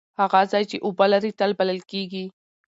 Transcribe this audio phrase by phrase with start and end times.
[0.19, 2.25] هغه ځای چې اوبه لري تل بلل کیږي.